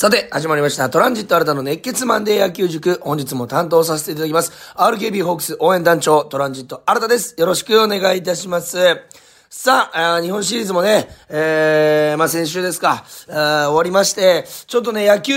[0.00, 0.88] さて、始まりました。
[0.88, 2.98] トランジット新たの熱血マンデー野球塾。
[3.02, 4.50] 本日も担当させていただきます。
[4.74, 7.34] RKB ホークス応援団長、トランジット新たです。
[7.36, 8.78] よろしくお願いいたします。
[9.50, 15.34] さあ、日本シリーズもね、えー、まあ先週ですか、終わりまして、ちょっとね、野球、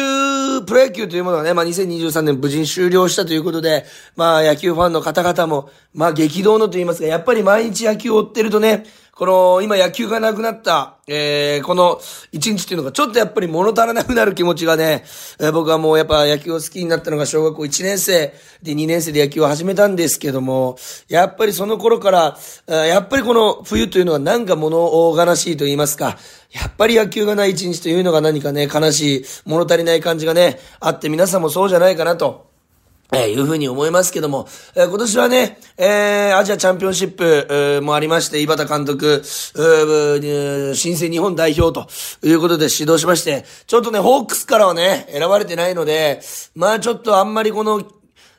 [0.62, 3.84] プロ野球というものがね、まあ2023年無事に終了したということで、
[4.16, 8.86] まあ野球ファンの方々も、まあ激動のと言いますか、やっぱり毎日野球を追ってるとね、
[9.16, 12.02] この、今野球がなくなった、えー、この
[12.32, 15.04] 一日っていうのがちょっとやっぱり物足らなくなる気持ちがね、
[15.40, 20.78] えー、僕はもうやっぱ野球を好きになったのが小学校1年生で2年生で野球を始めたんですけども、
[21.10, 22.38] やっぱりその頃から、
[22.68, 26.18] やっぱりこの冬というのはなんか物悲しいと言いますか、
[26.52, 32.53] やっぱり野球がない一日というのが何かね、悲しい、物足りない感じがね、あって皆さんもそうじゃないかなと。
[33.12, 41.88] えー、いうふうに思いますけども、えー、今年はね、えー、アジアチャンピオンシップ、もありまして、井端監督、新生日本代表と
[42.26, 46.22] いうことで指導しまして、ちょっとね、ホークスからはね、選ばれてないので、
[46.56, 47.84] まあちょっとあんまりこの、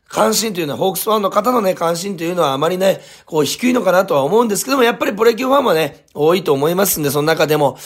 [0.09, 7.79] 関心というのは、ホークスファンの方のね、関心というのはあまりね、こう低いのかなとは思うんですけども、やっぱりプロ野球ファンはね、多いと思いますんで、その中でも、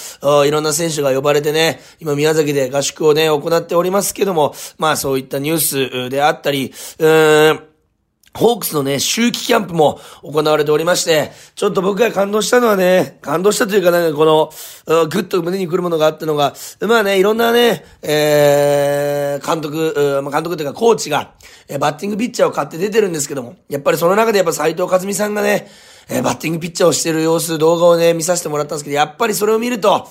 [0.46, 5.58] いろんな選手が呼ばれてね、今宮崎で合宿をね、行っておりますけども、まあそういったニュー
[6.06, 7.67] スであったり、うーん、
[8.34, 14.50] ホークスのね、秋季キャンプも行われておりまして、ちょっと僕が感動したのはね、感動したというかなんかこの、
[15.08, 21.34] ぐっと胸に来るものがあったのが、まあね、いろんなね、えー、監督ま、監督というかコーチが、
[21.68, 25.68] えバッティングピッチャーを買って出てるんですけども、やっぱりその中でやっぱ斎藤和美さんがね、
[26.08, 30.08] えバッティングピッチャーをしてる様子、動画をね、見させてもらったんですけど、やっぱりそれを見ると、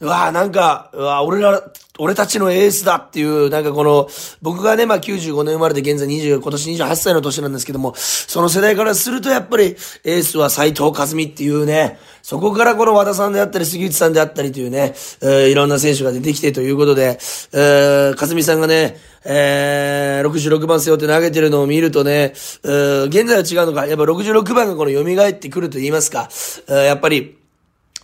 [0.00, 1.60] うわなんか、うわ俺ら、
[1.98, 4.08] 俺たちのエースだっていう、なんかこの、
[4.40, 17.18] 僕がね、まあ95年生まれで現在20、今年28歳の年なんですけども、その世代からするとやっぱり、エースは斎藤和美っていうね、そこからこの和田さんであったり、杉内さんであったりというね、えー、いろんな選手が出てきてということで、
[17.52, 26.28] えー、和美さんがね、えー、66番背負って投げてるのを見るとね、えー、現在は違うのか、やっぱ66番がこの蘇ってくると言いますか、
[26.68, 27.37] えー、やっぱり、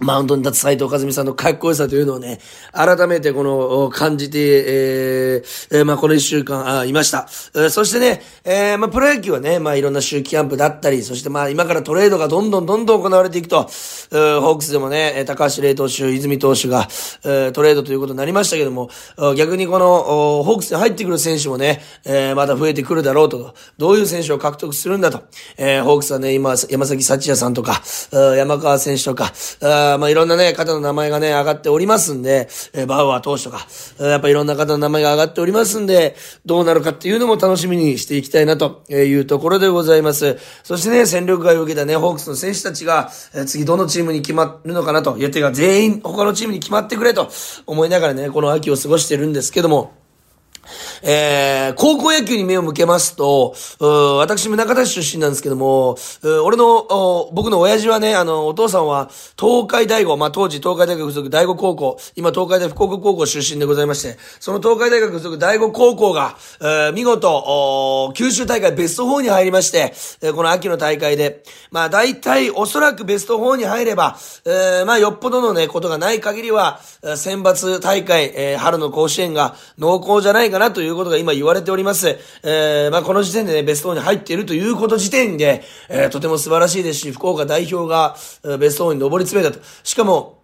[0.01, 2.41] マウンドに立つ斎藤和美さんのかっこよさというのをね、
[2.73, 7.29] 改めてこの、感じて、えー、えー、まあこの一週間、あいました。
[7.55, 13.67] えー、そしてね、えー、まあプロ野球はね、まあいろんな周期キャンプだったり、そしてまあ今からトレードがどんどんどんどん行われていくと、
[14.11, 16.89] えー、ホークスでもね、高橋礼投手、泉投手が、
[17.25, 18.91] えー、トレードということになりましたけども、
[19.37, 25.23] 逆にこの、ホークスに入ってくる選手もね、えー、また増えてくるだろうと、どういう選手を獲得するんだと、
[25.57, 27.83] えー、ホークスはね、今、山崎幸也さんとか、
[28.37, 29.33] 山川選手とか、
[29.99, 33.67] まあいろんなね、方の名前がね、上がっておりますんで、えー、バウアー投手とか、
[34.01, 40.39] やっぱいろんな方の名前が上がっておりますんで、どうなるかっていうのも楽しみにしていきたいなというところでございます。
[40.63, 47.31] そしてね、戦力外を受けたね、ホークスの選手たちが、え、次どのチームに決まるのかなと、いや、てか全員他のチームに決まってくれと
[47.67, 50.04] 思いながらね、この秋を過ごしてるんですけども、
[51.03, 53.55] えー、高校野球に目を向けますと、
[54.19, 55.97] 私、宗像市出身なんですけども、
[56.45, 69.93] 俺の、僕の親父はね、あの、お父さんは、東海大学、まあ、当時東海大学附属第五高校、今東海大福岡高校出身でございまして、その東海大学附属第五高校が、えー、見事、九州大会ベスト4に入りまして、
[70.23, 76.81] えー、この秋の大会で、まあ、大体、おそらくベスト4に入れば、えー、まあ、よっぽどのね、ことがない限りは、
[77.17, 82.19] 選抜大会、えー、春の甲子園が濃厚じゃないかなということが今言われております。
[82.43, 88.17] えー、まあ、この時点でね、ベスト4に入っているということ時点で、えー、とても素晴らしいですし、福岡代表が、
[88.59, 89.63] ベスト4に上り詰めたと。
[89.83, 90.44] しかも、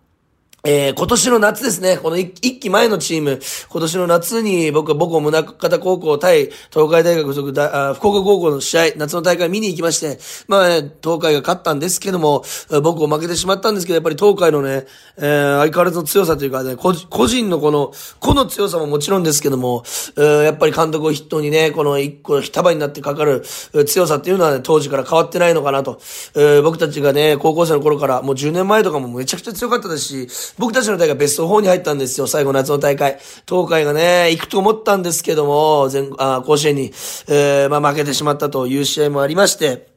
[0.62, 3.41] えー、今年の夏ですね、この一期前のチーム、
[3.71, 7.53] 今年の夏に僕は僕を宗像高校対東海大学附属
[7.94, 10.19] 福岡高校の試合、夏の大会見に行きまして、
[10.49, 12.44] まあ、ね、東海が勝ったんですけども、
[12.82, 14.84] 僕を負けてしまったんですけど、やっぱり東海のね、
[15.16, 19.82] えー、相変わらずの強さというかね、個人のこの、個の強さももちろんですけども、
[20.19, 23.41] えー、やっぱり監督を筆頭にね、この一個束になってかかる
[23.87, 26.03] 強さっていうのはね、当時から変わってないのかなと。
[26.34, 32.27] えー、僕たちがね、高校生の頃から、もう10年前とかもめちゃくちゃ強かったですし、僕たちの大会ベスト4に入ったんですよ。
[32.27, 33.19] 最後夏の大会。
[33.49, 36.93] 東海がね、行くと思ったんですけども、全、あ甲子園に、
[37.29, 39.88] えー、まあ負けてしまったという試合もありまして、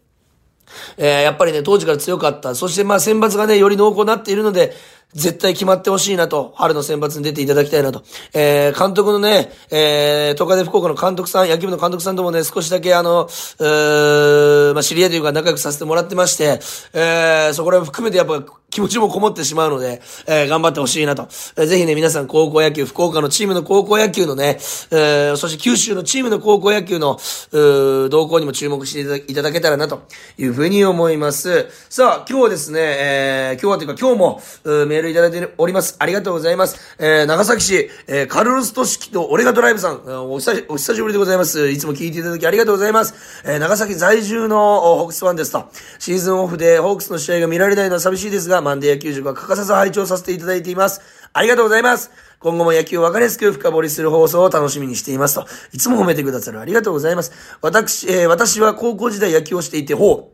[0.98, 2.56] えー、やっぱりね、当時から強かった。
[2.56, 4.74] そしてまあ選抜がね、より濃厚になっているので、
[5.14, 8.04] 絶対決まってほしいなと、春の選抜に出ていただきたいなと。
[8.34, 13.28] えー、監督のね、えー、東海大福岡の監督さん、野球部の監督さんともね、少しだけあの、
[13.60, 16.60] えー、まあ、知り合いというか仲良くさせてもらってまして、
[16.94, 18.44] えー、そこら辺含めてやっぱ
[18.74, 21.24] 気持ちもこもってしまうので、えー、頑張ってほしいなと。
[21.56, 24.58] えー、ぜひね、皆さん高校野球、福岡のチームの高校野球のね、
[24.90, 27.20] えー、そして九州のチームの高校野球の、
[27.52, 30.08] う動向にも注目していただけたらなと
[30.38, 31.68] いうふうに思います。
[31.90, 35.96] さあ、今日はですね、えー、今日はというか今日も、メールールいただいております。
[36.00, 36.96] ありがとうございます。
[36.98, 41.70] えー、長崎市、えー、カルロスト式とオレガドライブさん、お久し、お久しぶりでございます。
[41.70, 43.14] いつも聞いていただきありがとうございます。
[43.46, 45.70] えー、長崎在住のホークスファンですと。
[46.00, 51.02] シーズンオフでホークスの試合が見られないのは寂しいですが、マンデー野球塾は欠かさず拝聴させていただいています。
[51.34, 52.12] ありがとうございます。
[52.40, 55.46] 今後も野球を分かりやすく深掘りする放送を楽しみにしていますと。
[55.72, 57.32] いつも褒めてくださるありがとうございます。
[57.62, 60.34] 私、えー、私は高校時代野球をしていて、ほう。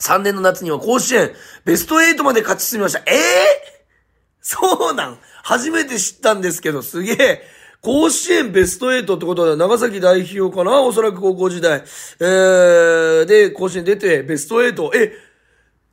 [0.00, 1.32] 3年の夏には甲子園、
[1.64, 3.00] ベスト8まで勝ち進みました。
[3.00, 3.73] ええー、
[4.46, 7.42] そうなん初めて知ったんですけど、すげえ。
[7.80, 10.82] 甲子園ベスト8ってことは長崎代表かな？
[10.82, 11.82] おそらく高校時代。
[12.20, 14.90] えー、で、甲子園出て、ベスト8。
[14.94, 15.12] え、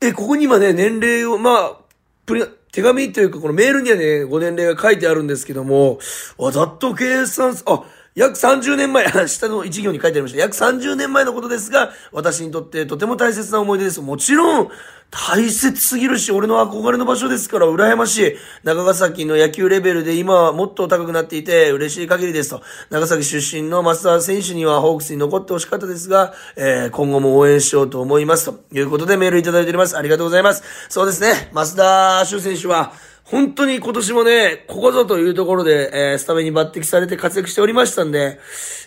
[0.02, 1.78] え、ここに今ね、年齢を、まあ、
[2.26, 6.00] プリ、手紙というか、このメールにはね、ご年齢が書いてあるんですけども、
[6.38, 7.84] わざっと計算あ、
[8.14, 10.40] 約30年前、 下の一行に書いてありました。
[10.40, 14.02] 約30年前のことですが、私にとってとても大切な思い出です。
[14.02, 14.70] もちろん、
[15.12, 18.36] 大切すぎるし、俺の憧れの場所ですから、羨ましい。
[18.64, 22.62] 長崎の野球レベルで今はもっと高くなっていて、嬉しい限りですと。
[22.90, 28.52] 長崎出身の増田選手にはホークスに残ってほしかったですが、えー、今後も応援しようと思います。
[28.52, 29.98] ということでメールいただいております。
[29.98, 30.64] ありがとうございます。
[30.88, 32.94] そうですね、増田修選手は、
[33.32, 38.40] 本当に今年もね、ここぞというところで、えー、スタメンに抜擢されて活躍しておりましたんで、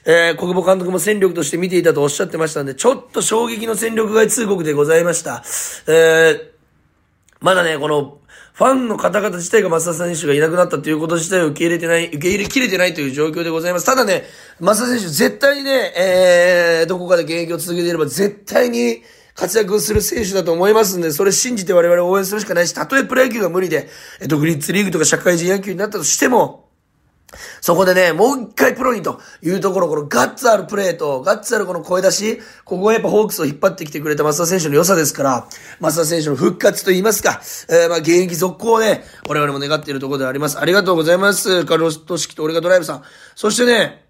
[0.05, 5.43] えー、国母監督も戦力として見ていたとおっしゃってましたんで、ちょっと衝撃の戦力外通告でございました。
[5.87, 6.41] えー、
[7.41, 8.19] まだね、この、
[8.53, 13.87] ファンの方々自体が松田選手がいなくなったということ自体を受け入れてない、受け入れきれてないという状況でございます。
[13.87, 14.25] ただね、
[14.61, 19.03] 松田選手絶対にね、えー、どこかで現役を続けていれば絶対に、
[19.35, 23.89] 活躍する選手だと思いますんで、それ信じて我々応援するしかないし、たとえプロ野球が無理で、
[24.29, 26.65] 独立リーグとか社会人野球になったとしても、
[27.61, 35.49] そこでね、もう一回プロにというところ、このガッツあるプレーと、ガッツあるこの声出し、ここがやっぱホークスを引っ張ってきてくれた松田選手の良さですから、
[35.81, 40.59] 松田選手の復活と言いますか、えー、まあ現役続行をね、我々も願っているところであります。
[40.59, 41.65] ありがとうございます。
[41.65, 43.03] カルロスト式と俺がドライブさん。
[43.35, 44.04] そしてね、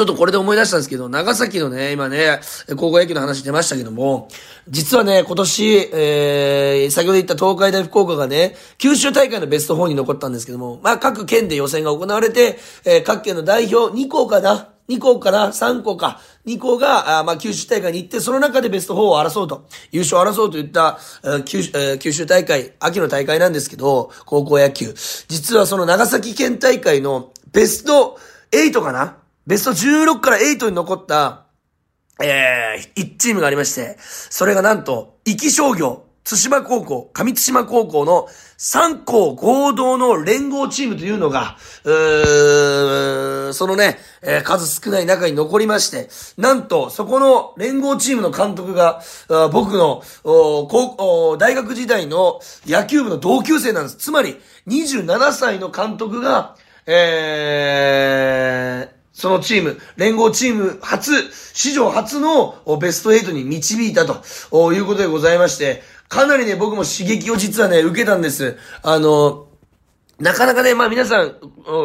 [0.00, 4.28] ちょっとこれで思い出したんですけど、長崎のね、今ね、高校野球の話出ましたけども、
[4.66, 16.18] 実はね、今年、えー、先ほど言った東海大福岡がね、九州大会のベスト4に残ったんですけども、まあ各県で予選が行われて、えー、各県の代表2校かな、2校かな ?3 校か。
[16.46, 20.98] 2校が、あまあ、九州大会に行って、その中でベスト4を争うと、優勝を争うといった、
[21.44, 24.94] 九えー、九州大会、秋の大会なんですけど、高校野球。
[25.28, 28.18] 実はその長崎県大会のベスト
[28.50, 29.18] 8かな
[29.50, 31.46] ベスト16から8に残った、
[32.22, 46.08] えー、1チームがありまして、それがなんと、壱岐商業、津島高校、上津島高校の3校合同の連合チームというのが、うーそのね、えー、数少ない中に残りまして、
[46.40, 49.02] なんと、そこの連合チームの監督が、
[49.50, 50.04] 僕の
[51.38, 53.96] 大学時代の野球部の同級生なんです。
[53.96, 54.36] つまり、
[54.68, 56.54] 27歳の監督が、
[56.86, 61.12] えー、そのチーム、連合チーム初、
[61.52, 68.56] 史上初のベスト8に導いたということでございまして、かなりね、僕も刺激を実はね、受けたんです。
[68.82, 69.46] あの、
[70.18, 71.28] なかなかね、まあ皆さん、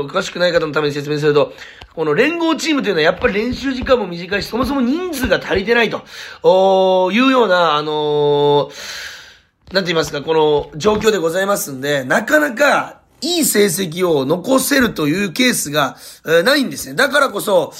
[0.07, 1.51] 詳しくない方のために説明すると、
[1.93, 6.03] この連合チームというのはやっぱり練習時間も短いし、そもそも人数が足りてないと、
[6.41, 16.95] おいうような、あのー、なんて言いますか、この状況でございますんで、なかなかいい成績を残せるというケースが、えー、ないんですね。
[16.95, 17.73] だからこそ、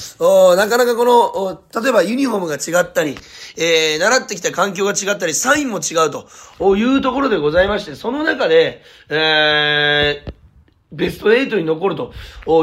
[0.56, 3.16] なかなかこの、例えばユニフォームが違ったり、
[3.56, 10.32] えー、習ってきた環境が違ったり、サインも違うというところでございまして、その中で、えー、
[10.96, 12.12] ベスト8に残ると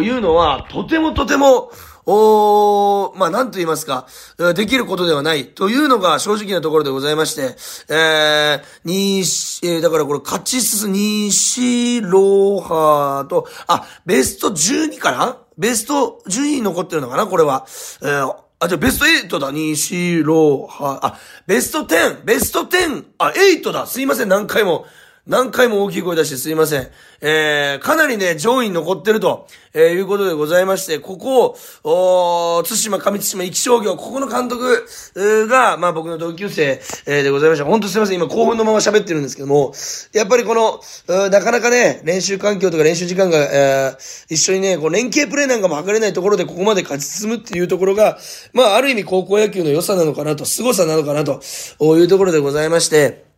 [0.01, 1.71] いうのは、とてもとても、
[2.05, 4.07] おーまあ、なんと言いますか、
[4.55, 7.55] できることではないというのが正直なところでございまして、
[7.89, 9.19] えー、
[9.63, 15.37] えー、だからこれ、勝ち進む、西、ロハと、あ、ベスト12かな？
[15.57, 17.25] ベスト12に残ってるのかな？
[17.25, 17.65] これは。
[18.01, 19.51] えー、あ、じゃベスト8だ。
[19.51, 23.85] 西、ロハ、あ、ベスト10、ベスト10、あ、8だ。
[23.87, 24.85] すいません、何回も。
[25.25, 26.89] 何回も大きい声出してすいません。
[27.21, 34.85] えー、かなりね、上位に残ってると、えー、いうことでございまして、ここを、お津島、上津島、生き商業、ここの監督、
[35.47, 37.63] が、まあ僕の同級生、えー、でございました。
[37.63, 39.73] 本当すいません、今興奮のまま喋ってるんですけども、
[40.11, 40.81] やっぱりこの、
[41.29, 48.17] なかなかね、練習環境とか練習時間が、えー、一緒にね、こう連携プレーなんかも測れないところでここまで勝ち進むっていうところが、
[48.51, 51.41] まあある意味高校野球の良さなのかなと、凄さなのかなと、
[51.79, 53.31] いうところでございまして、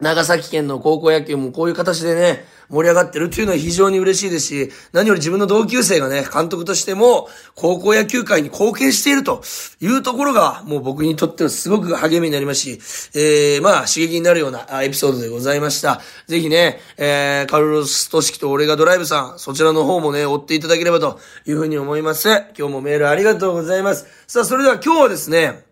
[0.00, 9.42] 長崎県の高校野球もこういう形でね、盛り上がってるっていうのは非常に嬉しいですし、何より自分の同級生がね、監督としても、高校野球界に貢献していると
[9.80, 12.70] いうところが、もう僕にとってはすごく励みになりますし、
[13.14, 16.02] えー、まあ、刺激になるようなエピソードでございました。
[16.26, 22.28] ぜひね、えー、カルロス・トシキと俺がドライブさん、そちらの方もね、追っていただければというふうに思います。
[22.58, 24.06] 今日もメールありがとうございます。
[24.26, 25.65] さあ、それでは今日はですね、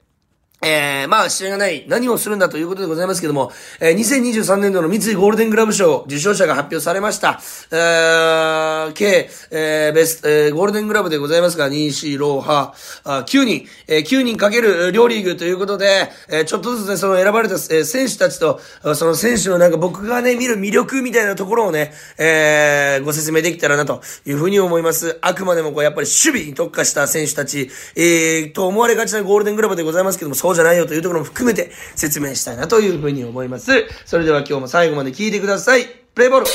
[0.65, 7.41] えー、まあ、試合がない、何をするんだということでございますけども、えー、2023年度の三井ゴールデングラブ賞受賞者が発表されました。
[7.71, 12.73] えー、計、えー、ベスト、えー、ゴールデングラブでございますが、2、4、6、
[13.05, 18.61] 8、9人、えー、9人かける両リーグということで、えー、ちょっとずつね、その選ばれた、えー、選手たちと、
[18.95, 25.19] その選手のなんか僕がね、見る魅力みたいなところをね、えー、ご説明できたらなというふうに思います。
[25.21, 33.73] あくまでもこう、やっぱり守備に特化した選手たち、えー、と思われがちなゴールデングラブでございますけども、そうじゃないよというところも含めて説明したいなというふうに思います。
[34.05, 35.85] それでは今日も最後まで聞いてください。
[36.15, 36.47] プレイボール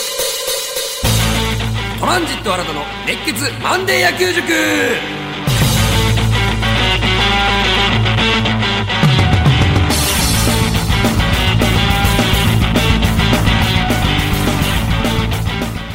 [2.00, 4.48] トランジット新たの熱血マンデー野球塾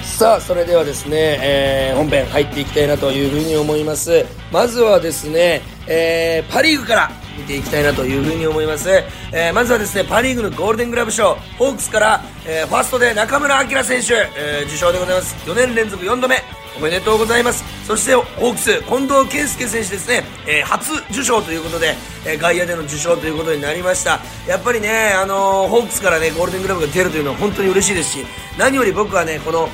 [0.05, 4.25] さあ、それではですね、えー、本編入っていきたいなというふうに思います。
[4.53, 8.89] まずはですね、えー、パリーグから見ていきたいなというふうに思います。
[9.33, 15.35] えー、まずはですね、パリーグのゴールデングラブ賞、ホークスから、えー、ファーストで中村晃選手、えー、受賞でございます。
[15.49, 16.43] 4年連続4度目。
[16.77, 17.65] おめでとうございます。
[17.87, 21.95] そして、ホークス、近藤健介選手ですね、えー、初受賞ということで、
[22.27, 24.21] えー、外野での受賞ということになりました。
[24.49, 28.27] やっぱりね、あのー、ホークスからね、ゴールデングラブが出るというのは本当に嬉しいですし、
[28.59, 29.69] 何より僕はね、この、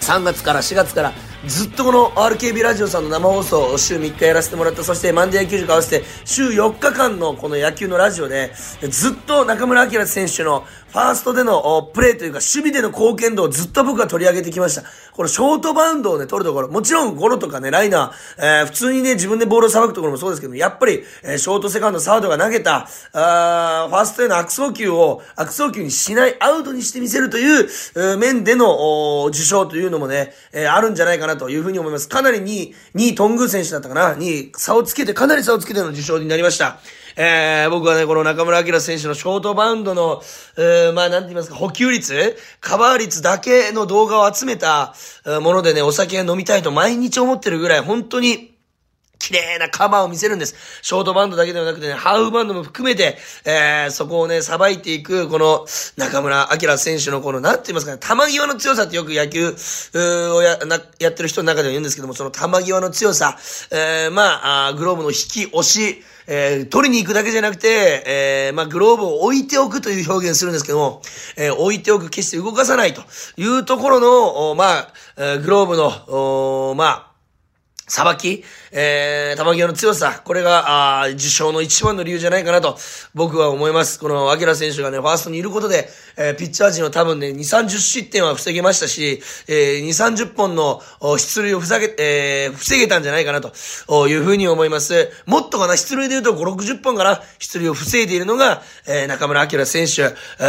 [0.00, 1.12] 3月から4月から
[1.46, 8.52] ずっとこの RKB ラジオさんの生放送を週3日やらせてもらった、そしてマンデー野球塾合わせて週4日間のこの野球のラジオで、
[8.88, 14.84] ずっと中村晃選手のファーストでのプレーというか、守備での貢献度をずっと僕は取り上げてきました。
[15.14, 32.08] このショートバウンドをね、取るところ、もちろんゴロとかね、ライナー、えー、普通にね、自分でボールをさばくところもそうですけど、やっぱり、えー、ショートセカンド、サードが投げた、あファーストへの悪送球を、悪送球にしない、アウトにしてみせるという、えー、面での、受賞というのもね、えー、あるんじゃないかなというふうに思います。
[32.08, 36.80] かなり2位、2位トングー選手だったかな、2位差をつけて、かなり差をつけての受賞になりました。
[37.16, 40.22] えー、僕はね、この中村晃選手のショートバウンドの、
[40.56, 44.94] えー、まあ、なんて言いますか、補給率カバー率だけの動画を集めた
[45.40, 48.54] ものでね、お酒飲みたいと毎日思ってるぐらい、本当に、
[49.18, 50.54] 綺麗なカバーを見せるんです。
[50.82, 53.16] ショートバンドだけではなくてね、ハーフバンドも含めて、
[53.46, 55.66] えー、そこをね、さばいていく、この、
[55.96, 59.54] 中村明選手のこの、なんて言いますかね、玉際の強さってよく野球、
[59.94, 63.38] をや、な、やってる人の中では言うんですけども、その玉際の強さ、
[63.70, 71.02] えー、まあ、グローブの引き、押し、えー、取りに行くだけじゃなくて、えー、まあ、グローブを置いておくという表現するんですけども、
[71.36, 73.02] えー、置いておく、決して動かさないと
[73.36, 77.13] いうところの、まあ、グローブの、まあ、
[77.86, 82.78] さばき、えー、玉際の強さ、これが、あ受賞の一番の理由じゃないかなと、
[83.14, 84.00] 僕は思います。
[84.00, 89.88] この、アキラ選手がね、ファーストにいることで、えー、ピッチャー陣は多分ね、2、30失点は防げましたし、えー、2、
[90.24, 90.80] 30本の
[91.18, 95.10] 出塁を防げ、えー、防げたんじゃないかなというふうに思います。
[95.26, 100.44] もっとかな、出塁で言うと5、60本かな、出塁を防いでいるのが、えー、中村明選手、え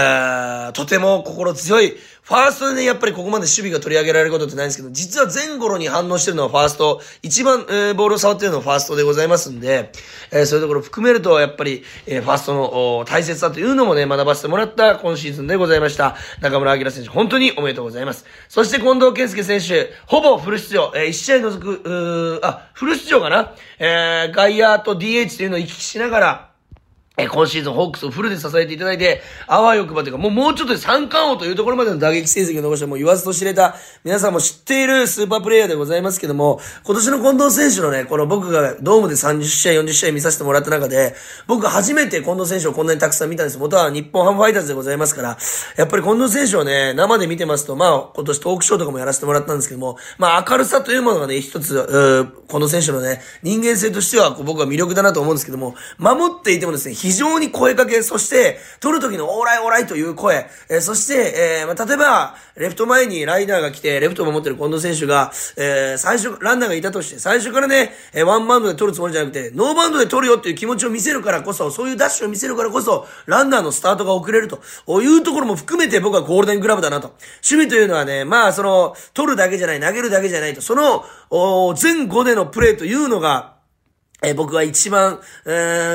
[0.69, 9.91] ー、とても心強い、ファーストでね、やっぱりここまで守備が取り上げられることってないんですけど、実は前頃に反応してるのはファースト、一番、えー、ボールを触ってるのはファーストでございますんで、
[10.31, 16.15] えー、そういうところ含めると、やっぱり、えー、ファーストの大切さというのもね、学ばせてもらった今シーズンでございました。
[16.41, 18.25] 中村明選手、本当におめでとうございます。
[18.49, 23.53] そして近藤健介選手、ほぼフル出場、えー、1試合除く、うあ、フル出場かな？
[23.77, 26.54] えー、外野と DH というのを行き来しながら、
[27.17, 41.15] え今シーズンホークスをフルで支えていただいて、あわよくばというか、もうもうちょっとで三冠王というところまでの打撃成績を残しても言わずと知れた、皆さんも知っているスーパープレイヤーでございますけども、今年の近藤選手のね、この僕がドームで30試合、40試合見させてもらった中で、
[41.47, 43.57] 僕初めて近藤選手をこんなにたくさん見たんです。
[43.57, 45.37] 元は日本ハムファイターズでございますから、
[45.77, 74.63] やっぱり近藤選手をね、生で見てますと、まあ、今年トークショーとかもやらせてもらったんですけども、まあ、明るさというものがね、一つ、う近藤選手のね、人間性としては、僕は魅力だなと思うんですけども、守っていてもですね、非常に声かけ、そして、取る時のオーライオーライという声、えー、そして、えー、ま、例えば、レフト前にライナーが来て、レフトを守ってる近藤選手が、えー、最初、ランナーがいたとして、最初からね、え、ワンバウンドで取るつもりじゃなくて、ノーバウンドで取るよっていう気持ちを見せるからこそ、そういうダッシュを見せるからこそ、ランナーのスタートが遅れると。
[75.03, 77.09] いうところも含めて僕はゴールデングラブだなと。
[77.47, 81.05] 守備というのはね、まあ、その、取るだけじゃない、投げるだけじゃないと、その、
[81.79, 83.54] 前後でのプレーというのが、
[84.25, 85.49] えー、僕は一番、え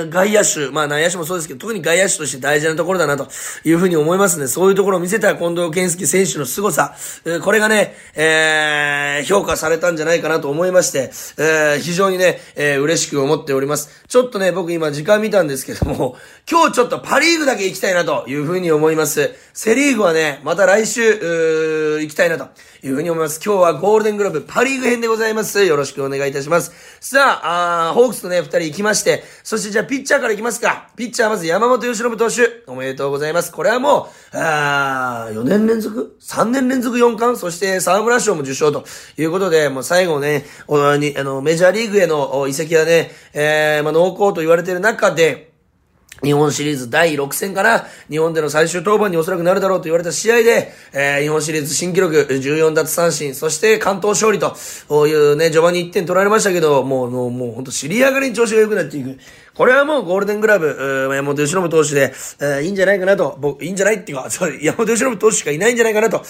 [0.06, 3.28] ー、外野手、まあ内野手もそうですけど、特に外野手として大事なところだなと
[3.64, 4.46] いうふうに思いますね。
[4.46, 6.94] そういうところを見せた近藤健介選手の凄さ、
[7.24, 14.04] えー、これがね、えー、評価されたんじゃないかなと思いまして、えー、非常にね、えー、嬉しく思っております。
[14.08, 16.16] ちょっとね、僕今時間見たんですけども、
[16.50, 19.34] 今日ちょっとパリーグだけ行きたいなというふうに思います。
[19.52, 22.48] セリーグはね、また来週、行きたいなと
[22.82, 23.40] いうふうに思います。
[23.44, 25.64] 今日はゴールデングローブパリーグ編でございます。
[25.64, 26.72] よろしくお願いいたします。
[27.00, 30.88] さあ、あーホークスとね、二人行きまして、そしてじゃあピッチャーから行きますか。
[30.96, 33.52] ピッチャーまず山本由伸投手、おめでとうございます。
[33.52, 37.38] これはもう、あー4年連続 ?3 年連続4冠？
[37.38, 38.84] そして沢村賞も受賞と
[39.18, 45.49] いうことで、もう最後ね、おにあの、メジャーリーグへの移籍はね、えー、まあ濃厚と言われている中で、
[46.22, 54.56] 日本シリーズ第6戦から、日本での最終登板におそらくなるだろうと言われた試合で、えー、日本シリーズ新記録、14奪三振、そして関東勝利と
[54.88, 59.18] こういうね、序盤に1点取られましたけど、もう、もう、もう本当尻上がりに調子が良くなっていく。
[59.60, 64.26] これはもうゴールデングラブ、山本由伸投手で、えー、いいんじゃないかなと、僕、いいんじゃないっていうか、
[64.62, 66.24] 山本由伸投手しかいないんじゃないかなと、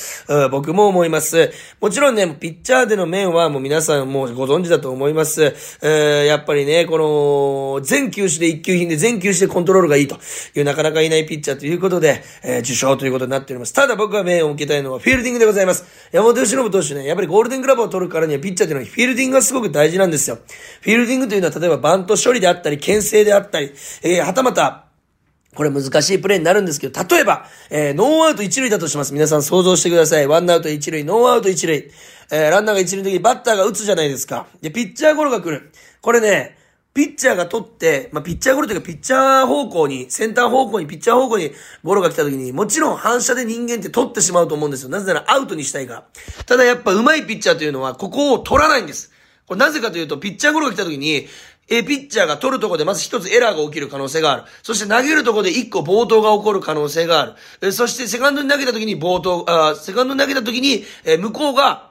[0.50, 1.48] 僕も思います。
[1.80, 5.44] もちろんね、ピッチャーでの面はもう皆さんもうご存知だと思います。
[5.80, 10.16] えー、やっぱりね、この、全球種で一級品で全球種でコントロールがいいと
[10.56, 13.72] いうなかなかいないピッチャーということで、えー、受賞ということになっております。
[13.72, 15.84] ただ僕が面を受けたいのはフィールディングでございます。
[16.10, 20.40] 山本由伸投手ね、やっぱりゴールデングラブを取るからにはピッチャーというのはフィールディングがすごく大事なんですよ。
[20.80, 23.72] フィールディングというのは例えばバント処理であったり、牽制であったり、
[24.02, 24.86] えー、はたまた、
[25.54, 29.12] これ難しいプレーになるんですけど、例えば、えー、ノーアウト一塁だとします。
[29.12, 30.26] 皆さん想像してください。
[30.26, 31.90] ワンアウト一塁、ノーアウト一塁。
[32.30, 34.46] えー、ランナーが一塁の時にバッターが打つじゃないですか。
[34.62, 35.72] で、ピッチャーゴロが来る。
[36.00, 36.56] これね、
[36.94, 41.52] ピッチャーが取って、まあ、ピッチャーゴロというか、ピッチャー方向に、センター方向に、ピッチャー方向に
[41.84, 44.88] ゴロが来た時に、もちろん反射で人間って取ってしまうと思うんですよ。
[44.88, 46.04] なぜならアウトにしたいから。
[46.46, 49.12] ただやっぱ上手いピッチャーというのは、ここを取らないんです。
[49.46, 51.28] これなぜかというと、ピッチャーゴロが来た時に、
[51.70, 54.42] えピッチャーが取るとこでまず一つエラーが起きる可能性がある。
[54.62, 57.34] そして投げるとこで一個暴投が起こる可能性がある。
[57.62, 61.89] えそしてセカンドに投げた時に暴投、あセカンドに投げた時に、え向こうが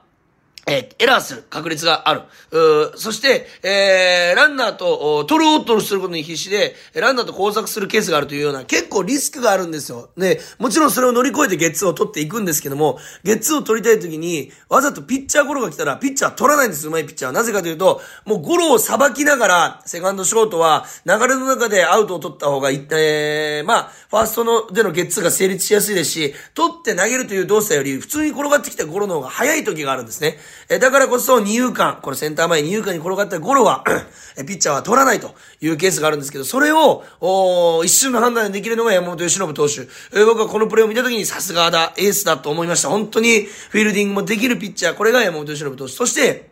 [0.68, 2.22] え、エラーする確率がある。
[2.52, 10.10] うそして、えー、ランナーと、取ろうとすることに必死で、ランナーと交錯するケースがあるというような、結構リスクがあるんですよ。
[10.18, 17.34] ね、もちろんそれを乗り越えてゲッツーを取っていくんですけども、ゲッツーを取りたい時に、わざとピッチャーゴロが来たら、ピッチャー取らないんです、うまいピッチャーは。
[17.34, 30.38] なぜかというと、もうゴロをさばきながら、セカンドショートは、流れの中でアウトを取った方が、えー、まあ、ファーストのでのゲッツーが成立しやすいですし、取って投げるという動作より、普通に転がってきたゴロの方が早い時があるんですね。
[30.70, 33.84] えだからこそ、二遊間、これセンター前二遊間に転がったゴロは
[34.48, 39.82] ピッチャーは取らないというケースがあるんですけど、それを、お一瞬の判断でできるのが山本由伸投手。
[40.14, 42.90] え、僕はこのプレーを見た時にさすがだ、エースだと思いました。
[42.90, 45.92] 本当にフィールディングもできるピッチャー、これが山本由伸投手。
[45.92, 46.50] そして、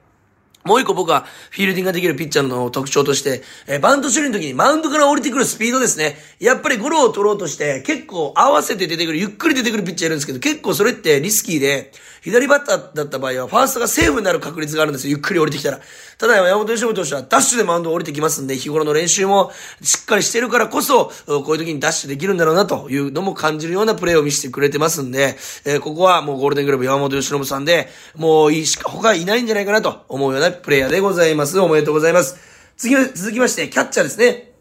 [0.68, 6.18] もう一個僕はフィールディングができるピッチャーの特徴として、えー、バント処理の時にマウンドから降りてくるスピードですね。
[6.40, 11.94] やっぱりゴロを取ろうとして結構合わせて出てくる、ゆっくり出てくるピッチャーいるんですけど、結構それってリスキーで、
[12.28, 15.12] 左バッターだった場合はファーストがセーフになる確率があるんですよ。
[15.12, 15.80] ゆっくり降りてきたら。
[16.18, 27.88] ただ山本由伸投手はダッシュでマウンドを降りてきますんで、日頃の練習もしっかりしてるからこそ、こういう時にダッシュできるんだろうなというのも感じるようなプレーを見せてくれてますんで、えー、ここはもうゴールデングラブ山本由伸さんで、
[28.18, 31.58] もういいしか他いないんじゃないかなと思うようなプレイヤーでございます。
[31.62, 32.36] おめでとうございます。
[32.76, 34.52] 次、続きまして、キャッチャーですね。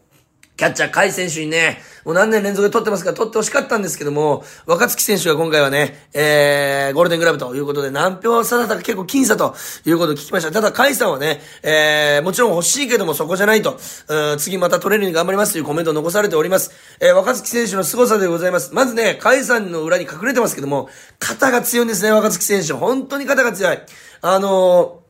[0.55, 10.51] キャッチャー、甲斐選手にね、もう何年連続で取ってますから取ってほしかったんですけども、若月選手が今回はね、えー、ゴールデングラブということで、何票差だったか結構僅差ということを聞きました。
[10.53, 16.71] ただ、甲斐さんはね、えー、もちろん欲しいけどもそこじゃないと、う次また取れるように頑張りますというコメントを残されております。
[17.01, 18.73] えー、若月選手の凄さでございます。
[18.73, 20.87] まずね、甲斐さんの裏に隠れてますけども、
[21.19, 22.71] 肩が強いんですね、若月選手。
[22.71, 23.79] 本当に肩が強い。
[24.21, 25.07] あのー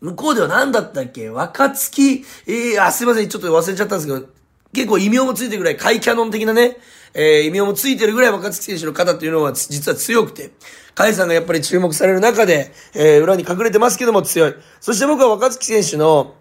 [0.00, 1.30] 向こうでは何だったっけ？
[1.30, 4.26] 若月、えー、あ、すいません、ちょっと忘れちゃったんですけど、
[4.74, 6.76] 結構異名もついてるぐらい、カイキャノン的なね、
[7.14, 10.50] えー、異名もついてるぐらい若月選手の方というのは実は強くて、
[10.94, 14.54] カイさんがやっぱり注目される中で、えー、裏に隠れてますけども強い。
[14.80, 16.34] そして僕は若月選手の、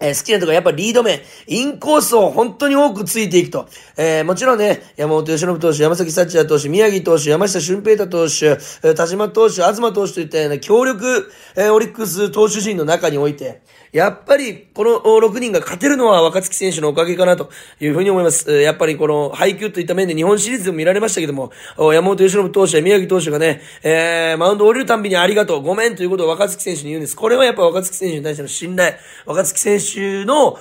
[0.00, 3.68] えー、好きなとこやっぱリード面、インコースを本当に多くついていくと。
[3.96, 18.60] えー、もちろんね、山本由伸投手、山崎幸也投手、宮城投手、山下俊平太投手、田島投手、東投手といったような強力、えー、オリックス投手陣の中において、やっぱり、この6人が勝てるのは若月選手のおかげかなというふうに思います。
[18.60, 27.16] やっぱりこの配球といった面で日本シリーズでも見られましたけども、山本由伸投手や宮城投手がね、えー、マウンド降りるたんびにありがとう、ごめんということを若月選手に言うんです。
[27.16, 30.58] これはやっぱ若月選手に対しての信頼、若月選手の、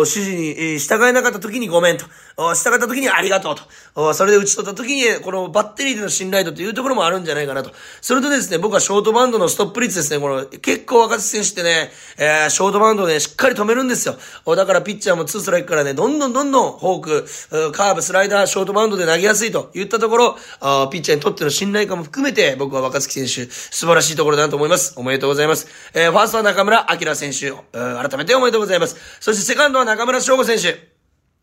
[0.00, 2.04] 指示に、従えなかった時にごめんと。
[2.38, 3.62] お従った時にありがとうと。
[3.94, 7.72] おそれで打ち取った時に、このバッテリーでの信頼度というところもあるんじゃないかなと。
[8.02, 14.16] それとですね、僕はショートバウンドのストップ率ですね、この、結構若手選手ってね、えーショートバウンドをね、しっかり止めるんですよ。
[14.54, 24.92] だからピッチャーも2ストライクからね、どんどんどんどんフォーク、カーブ、スライダー、ショートバウンドで投げやすいといったところ、あピッチャーにとっての信頼感も含めて、僕は若月選手、素晴らしいところだなと思います。
[24.96, 25.68] おめでとうございます。
[25.94, 28.96] えーファーストは中村明選手、うん改めておめでとうございます。
[29.20, 30.95] そしてセカンドは中村翔吾選手。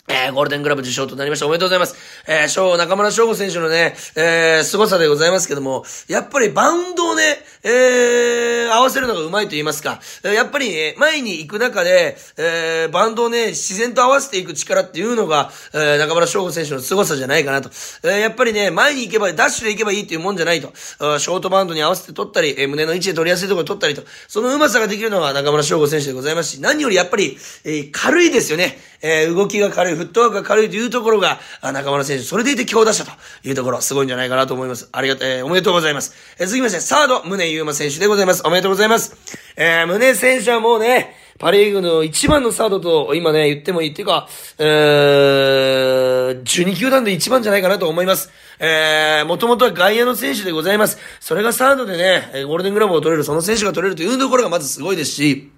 [0.09, 1.45] えー、ゴールデングラブ受賞となりました。
[1.47, 1.95] おめでとうございます。
[2.27, 7.23] えー、翔、中村翔吾選手のね、えー、凄さでございますけども、やっぱりバウンドをね、
[7.63, 17.69] えー、合わせるのが上手いと言いますか、やっぱり、ね、前に行く中で、えー、バウンドをね、自然と合わせていく力っていうのが、えー、中村翔吾選手の凄さじゃないかなと。
[18.03, 20.73] えー、やっぱりね、前に行けば、ダッシュで行けばいいっていうもんじゃないと。
[20.99, 28.77] あショートバウンドに合わせて取ったり、えー胸の位置で取りやすいところで取ったりと、その上手さができるのが中村翔吾選手でございますし、何よりやっぱり、えー軽いですよね。
[29.01, 33.11] えー動きが軽い、フットワークが軽いというところが、中村選手、それでいて強打者と
[33.43, 34.89] いうところ、すごいんじゃないかなと思います。
[34.91, 36.13] ありがと、えーおめでとうございます。
[36.39, 38.43] えー続きまして、サード、宗優馬選手でございます。
[38.45, 39.15] おめでとうございます。
[39.55, 44.27] えー、宗選手はもうね、パリーグの一番のサードと、今ね、言ってもいいっていうか、
[44.59, 48.29] えー、12球団で一番じゃないかなと思います。
[48.59, 50.97] えー、もともとは外野の選手でございます。
[51.19, 55.51] それがサードでね、ゴールデングラブを取れる、その選手が取れるというところがまずすごいですし、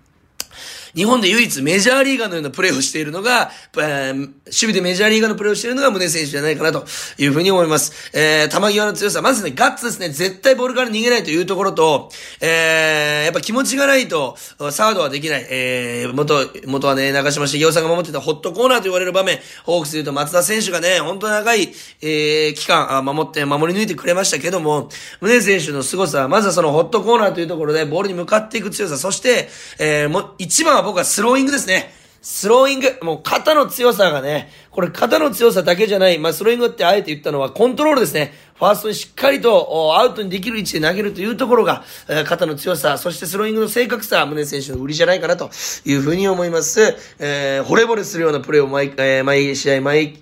[0.95, 6.85] 日本で唯一メジャーリーガーのようなプレーをしているのが、えー守備でメジャーリーガーのプレーをしているのが宗選手じゃないかなと
[7.17, 8.11] いうふうに思います。
[8.13, 14.37] えー、球際の強さ、まずね、ガッツですね、絶対ボールから逃げないというところと、えー、やっぱ気持ちがないと、
[14.71, 15.45] サードはできない。
[15.49, 24.89] えー、元、元はね、長島茂雄さんが守ってたホットコーナーと言われる場面、ホークスで言うと松田選手がね、本当長い、えー、期間、守って、守り抜いてくれましたけども、
[25.21, 31.91] 宗選手の凄さは、まずはそのホットコーナーというところで、ボールに向かっていく強さ、そして、えー、も、一番は僕はスローイングですね。
[32.25, 38.33] スローイング、もう肩の強さがね、これ肩の強さだけじゃない、まあスローイングってあえて言ったのはコントロールですね。
[38.55, 45.51] ファーストにしっかりとアウトにできる位置で投げるというところが、え肩の強さ、そしてスローイングの正確さ、宗選手の売りじゃないかなと
[45.85, 46.95] いうふうに思います。
[47.19, 50.21] えー、惚れ惚れするようなプレーを毎、えー毎試合、毎球、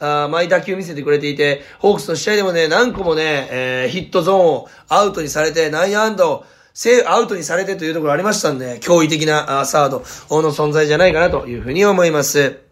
[0.00, 6.46] あ毎打球見せてくれていて、ホークスの試合でもね、何個もね、えーヒットゾーンをアウトにされて、内野安打を
[6.80, 12.67] セーアウトにされてというところありましたんで、驚異的なサードの存在じゃないかなというふうに思います。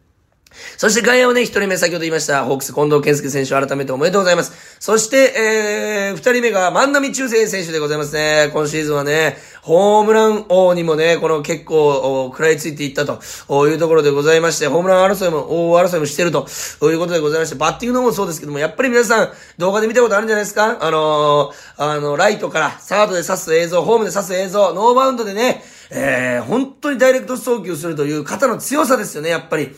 [0.77, 4.53] そして外野をね、一人目先ほど言いました、ホークス近藤健介選手改めておめでとうございます。
[4.79, 8.51] そして、えー、二人目が万波中正選手でございますね。
[8.53, 13.21] 今シーズンはね、ホームラン王にもね、この結構、食らいついていったと
[13.69, 16.47] いうところでございまして、ホームラン争いも、大争いもしてると
[16.83, 20.79] いうことでございまして、バッティングの方もそうですけども、やっぱり皆さん、動画で見たことあるんじゃないですか？
[20.81, 29.75] あのー、あの、ライトから、サードで刺す映像、ホームで刺す映像、ノーバウンドでね、えー、本当にダイレクト送球するという肩の強さですよね、やっぱり。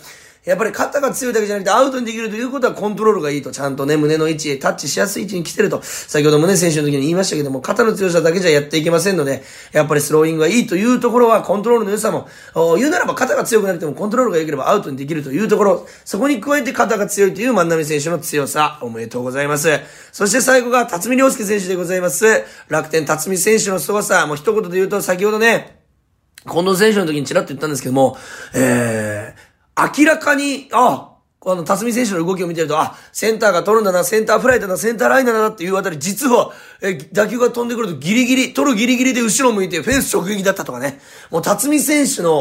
[0.49, 12.29] やっぱり肩が強いだけじゃなくてアウトにできるということはコントロールがいいと、ちゃんとね、胸の位置へタッチしやすい位置に来てると、先ほど胸選手の時に言いましたけども、肩の強さだけじゃやっていけませんので、やっぱりスローイングがいいというところは、コントロールの良さも、
[12.79, 19.69] 言うならば肩が強くなくてもコントロールが良ければアウトにできるというところ、そこに加えて肩が強いという万波選手の強さ、おめでとうございます。
[20.13, 22.25] そして最後が辰巳良介選手でございます。
[22.69, 25.79] 楽天辰巳選手の凄さ、もう一言で言うと、先ほどね、
[26.49, 28.17] 近藤選手の時にちらっと言ったんですけども、
[28.55, 29.48] えー、
[29.79, 31.08] 明らかに、あ、
[31.47, 41.01] あの、辰巳選手の動きを見てると、あ、センターが取るんだな、センターフライだな、センターライナーだなっていうあたり、実は、え、打球が飛んでくるとギリギリ、取るギリギリで後ろ向いてフェンス直撃だったとかね。
[41.31, 42.35] もう辰巳選手の、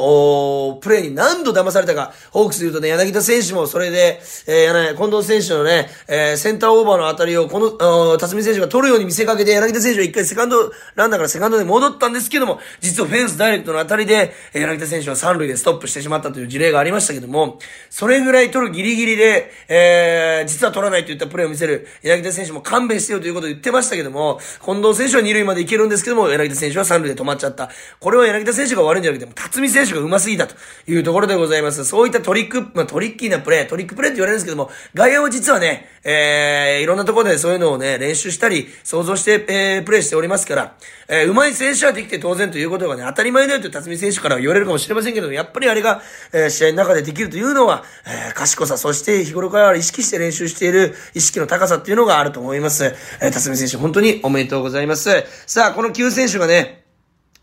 [0.69, 27.69] おプレーに何度騙されたか、ホークスで言うとね、柳田選手もそれで、えー、ね近藤選手のね、えーセンターオーバーのあたりを、この、お辰巳選手が取るように見せかけて、柳田選手は一回セカンドランナーからセカンドで戻ったんですけども、実はフェンスダイレクトのあたりで、えー柳田選手は三塁でストップしてしまったという事例がありましたけども、それぐらい取るギリギリで、えー、実は取らないといったプレーを見せる柳田選手も勘弁してよということを言ってましたけども、近藤選手は二塁まで行けるんですけども、柳田選手は三塁で止まっちゃった。
[27.99, 30.55] これは柳田選手が悪いんじゃなくても、辰巳選手が上手すぎたと
[30.87, 31.83] いうところでございます。
[31.85, 40.75] そういったトリック、まあ、トリッキーなプレー、トリックプレーって言われるんですけども、外野は実はね、えー、いろんなところでそういうのをね、練習したり、想像して、えー、プレーしておりますから、
[41.09, 52.95] えー、上手い選手はできて当然ということがね、当たり前だよと辰巳選手から言われるかもしれませんけども、やっぱりあれが、えー、試合の中でできるというのは、えー、賢さ、そして日頃から意識して練習している意識の高さっていうのがあると思います。
[53.21, 55.25] えー、辰巳選手、本当におめでとうございます。
[55.45, 56.86] さあ、この9選手がね、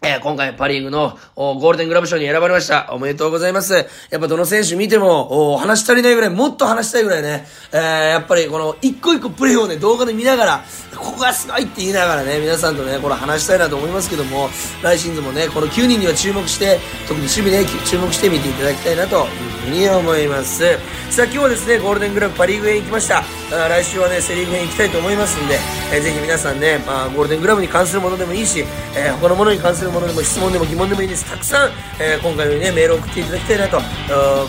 [0.03, 2.91] えー今回パリーグのゴールデングラブ賞に選ばれました。
[2.93, 3.73] おめでとうございます。
[4.11, 10.65] やっぱどの選手見ても、お話し足りないぐらい、もっと話したいぐらいね、えーやっぱりこの一個一個プレーをね、動画で見ながら、
[10.97, 14.51] ここがすごいって言いながらね、皆さんとね、これ話したいなと思いますけども、
[14.83, 16.79] 来シーズンもね、この9人には注目して、
[17.09, 19.25] 特に守備ね、注目して見ていただきたいなという
[19.65, 20.79] ふうに思います。
[21.11, 23.19] さあ今日はですね、ゴールデングラブパリーグ編行きました。
[23.53, 25.59] あ来週はね、セリーグ編行きたいと思いますんで、
[25.93, 28.65] えーぜひ皆さんね、まあ、ゴールデングラブに関するものでもいいし、
[28.97, 31.25] えー他のものに関するものでも質問でも疑問でもいいです。
[31.31, 33.81] たくさん、えー今回のようにね、メールを送っていただきたいなと、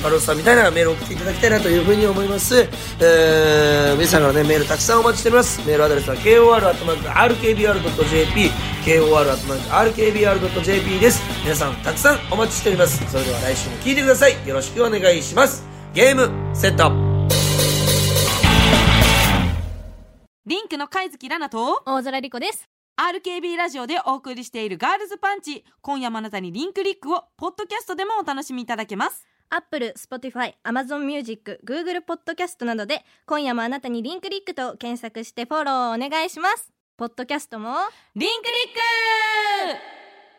[0.01, 2.67] カルロスさんみたいなメールを送っていただきたいなというふうに思います。
[2.99, 5.61] えー皆さんからね、メールたくさんお待ちしております。
[5.67, 8.51] メールアドレスは kor.rkbr.jp、
[8.85, 11.21] kor.rkbr.jp です。
[11.43, 12.97] 皆さんたくさんお待ちしております。
[13.11, 14.47] それでは来週も聞いてください。
[14.47, 15.63] よろしくお願いします。
[15.93, 16.91] ゲーム、セット。
[20.47, 22.74] LinQ の海月らなと大空莉子です。
[22.97, 25.65] RKB ラジオでお送りしているガールズパンチ。
[25.81, 29.27] 今夜もあなたにリンクリックをポッドキャストでもお楽しみいただけます。
[29.49, 36.71] アップル、スポティファイ、アマゾンミュージック、グーグルポッドキャストなどで今夜もあなたにリンクリックと検索してフォローお願いします。
[36.95, 37.75] ポッドキャストも
[38.15, 40.04] リンクリック